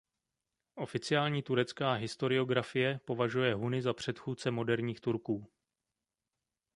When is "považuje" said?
3.05-3.53